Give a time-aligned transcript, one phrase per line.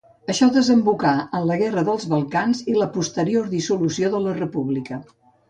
[0.33, 5.01] Això desembocà en la Guerra dels Balcans i la posterior dissolució de la República.